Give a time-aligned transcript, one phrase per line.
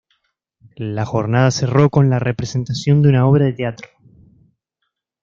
[0.77, 3.87] La jornada cerró con la representación de una obra de teatro.